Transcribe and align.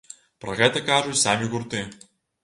Пра 0.43 0.53
гэта 0.61 0.81
кажуць 0.87 1.19
самі 1.25 1.49
гурты. 1.51 1.83